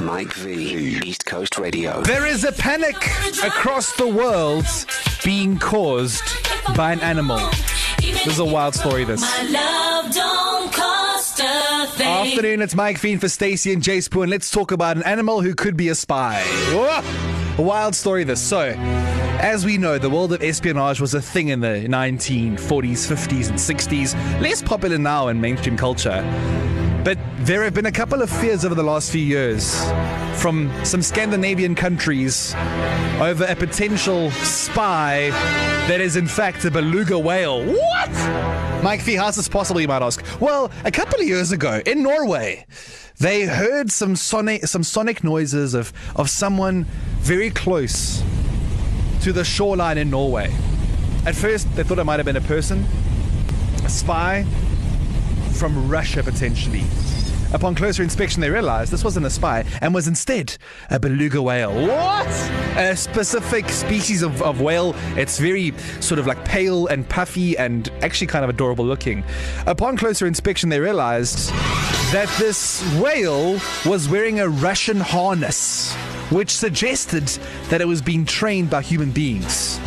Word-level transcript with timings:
Mike 0.00 0.32
V, 0.32 0.98
East 1.04 1.26
Coast 1.26 1.58
Radio. 1.58 2.00
There 2.02 2.26
is 2.26 2.44
a 2.44 2.52
panic 2.52 2.96
across 3.44 3.96
the 3.96 4.06
world 4.06 4.64
being 5.24 5.58
caused 5.58 6.22
by 6.74 6.92
an 6.92 7.00
animal. 7.00 7.38
This 7.98 8.26
is 8.26 8.38
a 8.38 8.44
wild 8.44 8.74
story, 8.74 9.04
this. 9.04 9.22
Afternoon, 12.00 12.62
it's 12.62 12.74
Mike 12.74 12.98
V 12.98 13.12
in 13.12 13.18
for 13.18 13.28
Stacey 13.28 13.72
and 13.72 13.82
Jay 13.82 14.00
Spoon. 14.00 14.30
Let's 14.30 14.50
talk 14.50 14.72
about 14.72 14.96
an 14.96 15.02
animal 15.02 15.42
who 15.42 15.54
could 15.54 15.76
be 15.76 15.88
a 15.90 15.94
spy. 15.94 16.42
Whoa! 16.70 17.62
A 17.62 17.62
wild 17.62 17.94
story, 17.94 18.24
this. 18.24 18.40
So, 18.40 18.74
as 19.40 19.66
we 19.66 19.76
know, 19.76 19.98
the 19.98 20.10
world 20.10 20.32
of 20.32 20.42
espionage 20.42 21.00
was 21.00 21.12
a 21.12 21.20
thing 21.20 21.48
in 21.48 21.60
the 21.60 21.86
1940s, 21.88 22.56
50s, 22.56 23.50
and 23.50 23.58
60s. 23.58 24.40
Less 24.40 24.62
popular 24.62 24.96
now 24.96 25.28
in 25.28 25.40
mainstream 25.40 25.76
culture. 25.76 26.24
But 27.02 27.18
there 27.38 27.62
have 27.62 27.72
been 27.72 27.86
a 27.86 27.92
couple 27.92 28.20
of 28.20 28.28
fears 28.28 28.62
over 28.62 28.74
the 28.74 28.82
last 28.82 29.10
few 29.10 29.22
years 29.22 29.80
from 30.38 30.70
some 30.84 31.00
Scandinavian 31.00 31.74
countries 31.74 32.54
over 33.20 33.46
a 33.48 33.56
potential 33.56 34.30
spy 34.30 35.30
that 35.88 36.02
is, 36.02 36.16
in 36.16 36.26
fact, 36.26 36.64
a 36.66 36.70
beluga 36.70 37.18
whale. 37.18 37.64
What? 37.64 38.10
Mike 38.84 39.00
V, 39.00 39.14
how's 39.14 39.36
this 39.36 39.48
possible, 39.48 39.80
you 39.80 39.88
might 39.88 40.02
ask? 40.02 40.22
Well, 40.40 40.70
a 40.84 40.90
couple 40.90 41.18
of 41.20 41.26
years 41.26 41.52
ago 41.52 41.80
in 41.86 42.02
Norway, 42.02 42.66
they 43.18 43.46
heard 43.46 43.90
some 43.90 44.14
sonic, 44.14 44.66
some 44.66 44.82
sonic 44.82 45.24
noises 45.24 45.72
of, 45.72 45.94
of 46.16 46.28
someone 46.28 46.84
very 47.20 47.48
close 47.50 48.22
to 49.22 49.32
the 49.32 49.44
shoreline 49.44 49.96
in 49.96 50.10
Norway. 50.10 50.54
At 51.24 51.34
first, 51.34 51.74
they 51.76 51.82
thought 51.82 51.98
it 51.98 52.04
might 52.04 52.18
have 52.18 52.26
been 52.26 52.36
a 52.36 52.42
person, 52.42 52.84
a 53.84 53.88
spy, 53.88 54.44
from 55.60 55.90
Russia 55.90 56.22
potentially. 56.22 56.82
Upon 57.52 57.74
closer 57.74 58.02
inspection, 58.02 58.40
they 58.40 58.48
realized 58.48 58.90
this 58.90 59.04
wasn't 59.04 59.26
a 59.26 59.30
spy 59.30 59.66
and 59.82 59.92
was 59.92 60.08
instead 60.08 60.56
a 60.88 60.98
beluga 60.98 61.42
whale. 61.42 61.74
What? 61.86 62.28
A 62.78 62.96
specific 62.96 63.68
species 63.68 64.22
of, 64.22 64.40
of 64.40 64.62
whale. 64.62 64.94
It's 65.18 65.38
very 65.38 65.76
sort 66.00 66.18
of 66.18 66.26
like 66.26 66.42
pale 66.46 66.86
and 66.86 67.06
puffy 67.06 67.58
and 67.58 67.90
actually 68.00 68.28
kind 68.28 68.42
of 68.42 68.48
adorable 68.48 68.86
looking. 68.86 69.22
Upon 69.66 69.98
closer 69.98 70.26
inspection, 70.26 70.70
they 70.70 70.80
realized 70.80 71.50
that 72.10 72.34
this 72.38 72.82
whale 72.98 73.60
was 73.84 74.08
wearing 74.08 74.40
a 74.40 74.48
Russian 74.48 74.98
harness, 74.98 75.94
which 76.30 76.50
suggested 76.50 77.26
that 77.68 77.82
it 77.82 77.86
was 77.86 78.00
being 78.00 78.24
trained 78.24 78.70
by 78.70 78.80
human 78.80 79.10
beings. 79.10 79.78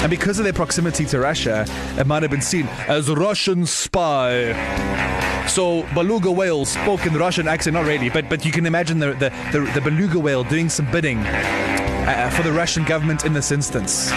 And 0.00 0.08
because 0.08 0.38
of 0.38 0.44
their 0.44 0.54
proximity 0.54 1.04
to 1.06 1.18
Russia, 1.18 1.66
it 1.98 2.06
might 2.06 2.22
have 2.22 2.30
been 2.30 2.40
seen 2.40 2.66
as 2.88 3.10
a 3.10 3.14
Russian 3.14 3.66
spy. 3.66 5.09
So 5.50 5.82
beluga 5.94 6.30
whale 6.30 6.64
spoke 6.64 7.06
in 7.06 7.12
the 7.12 7.18
Russian 7.18 7.48
accent, 7.48 7.74
not 7.74 7.84
really, 7.84 8.08
but 8.08 8.28
but 8.28 8.44
you 8.44 8.52
can 8.52 8.66
imagine 8.66 9.00
the 9.00 9.14
the, 9.14 9.30
the, 9.50 9.68
the 9.74 9.80
beluga 9.80 10.16
whale 10.16 10.44
doing 10.44 10.68
some 10.68 10.88
bidding 10.92 11.18
uh, 11.18 12.30
for 12.30 12.44
the 12.44 12.52
Russian 12.52 12.84
government 12.84 13.24
in 13.24 13.32
this 13.32 13.50
instance. 13.50 14.10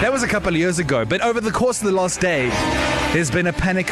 That 0.00 0.10
was 0.12 0.24
a 0.24 0.26
couple 0.26 0.48
of 0.48 0.56
years 0.56 0.80
ago, 0.80 1.04
but 1.04 1.20
over 1.20 1.40
the 1.40 1.52
course 1.52 1.80
of 1.80 1.86
the 1.86 1.92
last 1.92 2.20
day, 2.20 2.48
there's 3.12 3.30
been 3.30 3.46
a 3.46 3.52
panic 3.52 3.88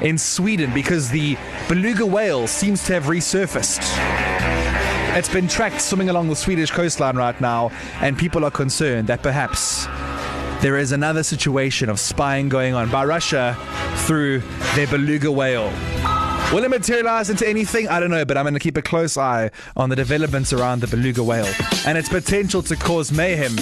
in 0.00 0.16
Sweden 0.16 0.72
because 0.72 1.10
the 1.10 1.36
beluga 1.68 2.06
whale 2.06 2.46
seems 2.46 2.82
to 2.84 2.94
have 2.94 3.04
resurfaced. 3.04 3.82
It's 5.18 5.28
been 5.28 5.48
tracked 5.48 5.82
swimming 5.82 6.08
along 6.08 6.28
the 6.28 6.36
Swedish 6.36 6.70
coastline 6.70 7.16
right 7.16 7.38
now, 7.42 7.72
and 8.00 8.16
people 8.16 8.42
are 8.46 8.50
concerned 8.50 9.08
that 9.08 9.22
perhaps 9.22 9.86
there 10.62 10.78
is 10.78 10.92
another 10.92 11.22
situation 11.22 11.90
of 11.90 12.00
spying 12.00 12.48
going 12.48 12.72
on 12.72 12.90
by 12.90 13.04
Russia 13.04 13.54
through 14.06 14.40
their 14.74 14.86
beluga 14.86 15.30
whale. 15.30 15.70
Will 16.50 16.64
it 16.64 16.70
materialize 16.70 17.28
into 17.28 17.46
anything? 17.46 17.88
I 17.88 18.00
don't 18.00 18.10
know, 18.10 18.24
but 18.24 18.38
I'm 18.38 18.44
going 18.44 18.54
to 18.54 18.60
keep 18.60 18.78
a 18.78 18.82
close 18.82 19.18
eye 19.18 19.50
on 19.76 19.90
the 19.90 19.96
developments 19.96 20.50
around 20.54 20.80
the 20.80 20.86
beluga 20.86 21.22
whale 21.22 21.52
and 21.86 21.98
its 21.98 22.08
potential 22.08 22.62
to 22.62 22.74
cause 22.74 23.12
mayhem 23.12 23.54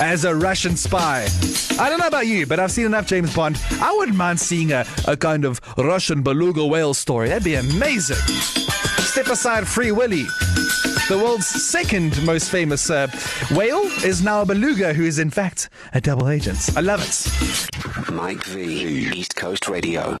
as 0.00 0.24
a 0.24 0.34
Russian 0.34 0.74
spy. 0.74 1.28
I 1.78 1.90
don't 1.90 1.98
know 1.98 2.06
about 2.06 2.26
you, 2.26 2.46
but 2.46 2.58
I've 2.58 2.72
seen 2.72 2.86
enough 2.86 3.06
James 3.06 3.34
Bond. 3.36 3.60
I 3.82 3.94
wouldn't 3.94 4.16
mind 4.16 4.40
seeing 4.40 4.72
a, 4.72 4.86
a 5.06 5.14
kind 5.14 5.44
of 5.44 5.60
Russian 5.76 6.22
beluga 6.22 6.64
whale 6.64 6.94
story. 6.94 7.28
That'd 7.28 7.44
be 7.44 7.56
amazing. 7.56 8.16
Step 8.16 9.26
aside, 9.26 9.68
Free 9.68 9.92
Willy. 9.92 10.24
The 11.08 11.20
world's 11.22 11.46
second 11.46 12.24
most 12.24 12.50
famous 12.50 12.88
uh, 12.88 13.08
whale 13.50 13.82
is 14.04 14.22
now 14.22 14.40
a 14.40 14.46
beluga 14.46 14.94
who 14.94 15.04
is, 15.04 15.18
in 15.18 15.28
fact, 15.28 15.68
a 15.92 16.00
double 16.00 16.30
agent. 16.30 16.70
I 16.78 16.80
love 16.80 17.02
it. 17.02 18.10
Mike 18.10 18.42
V, 18.44 19.10
East 19.12 19.36
Coast 19.36 19.68
Radio. 19.68 20.16